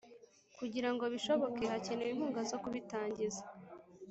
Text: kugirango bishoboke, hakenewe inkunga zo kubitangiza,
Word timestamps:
kugirango 0.57 1.03
bishoboke, 1.13 1.63
hakenewe 1.71 2.09
inkunga 2.13 2.41
zo 2.49 2.57
kubitangiza, 2.63 3.43